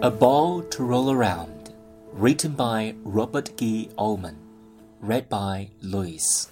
[0.00, 1.74] A Ball to Roll Around,
[2.12, 3.90] written by Robert G.
[3.98, 4.36] Allman,
[5.00, 6.48] read by Louis.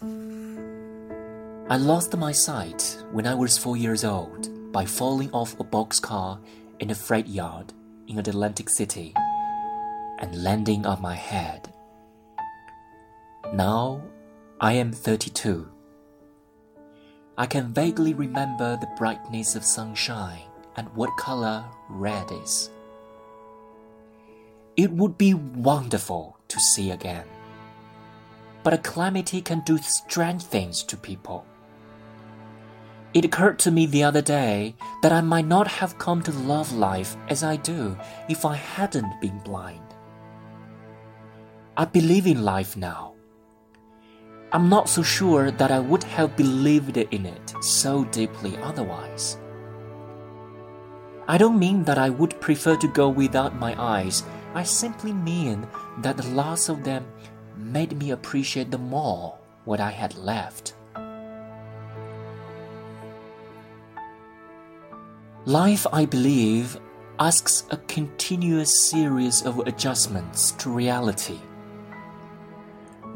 [0.00, 6.38] I lost my sight when I was four years old by falling off a boxcar
[6.78, 7.72] in a freight yard
[8.06, 9.12] in Atlantic City
[10.20, 11.72] and landing on my head.
[13.52, 14.02] Now
[14.60, 15.68] I am 32.
[17.36, 22.70] I can vaguely remember the brightness of sunshine and what color red is.
[24.76, 27.26] It would be wonderful to see again.
[28.64, 31.46] But a calamity can do strange things to people.
[33.12, 36.72] It occurred to me the other day that I might not have come to love
[36.72, 37.96] life as I do
[38.28, 39.94] if I hadn't been blind.
[41.76, 43.14] I believe in life now.
[44.52, 49.38] I'm not so sure that I would have believed in it so deeply otherwise.
[51.28, 55.66] I don't mean that I would prefer to go without my eyes I simply mean
[55.98, 57.04] that the loss of them
[57.56, 60.74] made me appreciate the more what I had left.
[65.44, 66.78] Life, I believe,
[67.18, 71.38] asks a continuous series of adjustments to reality.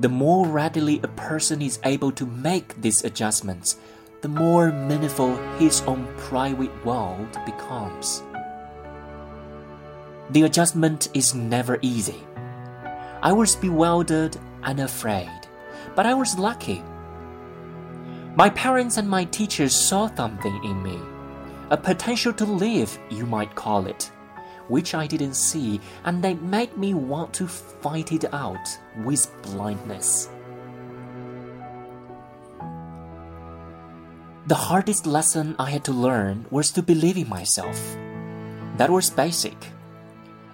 [0.00, 3.76] The more readily a person is able to make these adjustments,
[4.22, 8.22] the more meaningful his own private world becomes.
[10.30, 12.26] The adjustment is never easy.
[13.22, 15.30] I was bewildered and afraid,
[15.94, 16.82] but I was lucky.
[18.34, 20.98] My parents and my teachers saw something in me,
[21.70, 24.10] a potential to live, you might call it,
[24.68, 30.28] which I didn't see, and they made me want to fight it out with blindness.
[34.46, 37.80] The hardest lesson I had to learn was to believe in myself.
[38.76, 39.56] That was basic.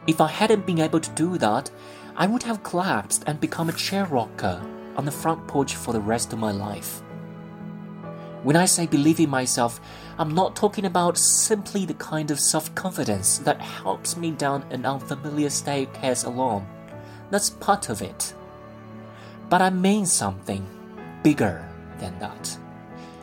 [0.06, 1.70] If I hadn't been able to do that,
[2.16, 4.60] I would have collapsed and become a chair rocker
[4.96, 7.02] on the front porch for the rest of my life.
[8.42, 9.80] When I say believe in myself,
[10.18, 14.84] I'm not talking about simply the kind of self confidence that helps me down an
[14.84, 16.66] unfamiliar staircase alone.
[17.30, 18.34] That's part of it.
[19.48, 20.66] But I mean something
[21.22, 22.58] bigger than that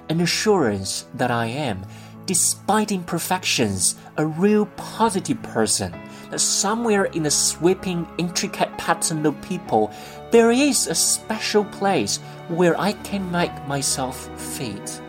[0.10, 1.86] an assurance that I am,
[2.26, 5.94] despite imperfections, a real positive person
[6.30, 9.92] that somewhere in the sweeping, intricate pattern of people,
[10.32, 12.18] there is a special place
[12.48, 15.02] where I can make myself fit.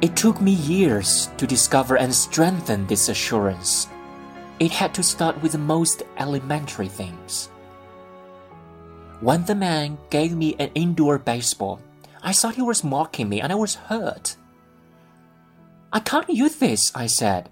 [0.00, 3.86] It took me years to discover and strengthen this assurance.
[4.58, 7.50] It had to start with the most elementary things.
[9.20, 11.80] When the man gave me an indoor baseball,
[12.22, 14.36] I thought he was mocking me and I was hurt.
[15.92, 17.50] I can't use this, I said.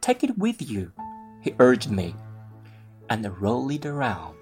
[0.00, 0.92] Take it with you,
[1.40, 2.14] he urged me,
[3.10, 4.36] and rolled it around.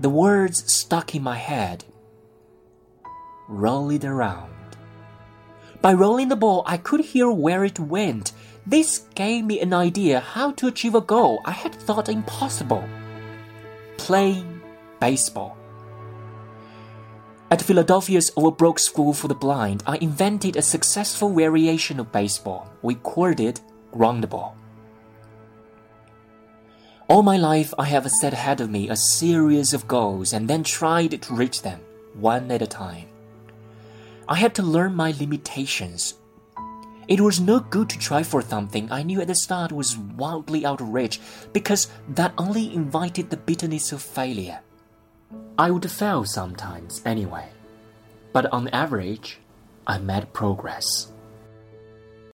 [0.00, 1.84] The words stuck in my head.
[3.48, 4.52] Roll it around.
[5.80, 8.32] By rolling the ball, I could hear where it went.
[8.66, 12.84] This gave me an idea how to achieve a goal I had thought impossible.
[13.96, 14.60] Playing
[15.00, 15.56] baseball.
[17.52, 22.70] At Philadelphia's Overbrook School for the Blind, I invented a successful variation of baseball.
[22.80, 23.60] We called it
[23.92, 24.52] groundball.
[27.08, 30.62] All my life, I have set ahead of me a series of goals and then
[30.62, 31.80] tried to reach them,
[32.14, 33.08] one at a time.
[34.28, 36.14] I had to learn my limitations.
[37.08, 40.64] It was no good to try for something I knew at the start was wildly
[40.64, 41.18] out of reach
[41.52, 44.60] because that only invited the bitterness of failure.
[45.60, 47.46] I would fail sometimes anyway,
[48.32, 49.40] but on average,
[49.86, 51.12] I made progress.